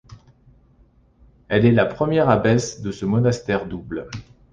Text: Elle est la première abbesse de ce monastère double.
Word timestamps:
Elle 1.47 1.63
est 1.63 1.71
la 1.71 1.85
première 1.85 2.27
abbesse 2.27 2.81
de 2.81 2.91
ce 2.91 3.05
monastère 3.05 3.67
double. 3.67 4.09